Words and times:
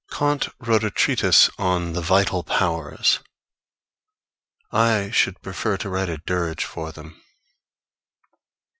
Kant 0.09 0.47
wrote 0.57 0.83
a 0.83 0.89
treatise 0.89 1.47
on 1.59 1.93
The 1.93 2.01
Vital 2.01 2.41
Powers. 2.41 3.19
I 4.71 5.11
should 5.11 5.39
prefer 5.43 5.77
to 5.77 5.89
write 5.89 6.09
a 6.09 6.17
dirge 6.17 6.65
for 6.65 6.91
them. 6.91 7.21